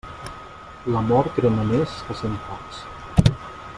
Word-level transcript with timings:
L'amor 0.95 1.29
crema 1.37 1.67
més 1.73 1.99
que 2.07 2.17
cent 2.23 2.41
focs. 2.47 2.81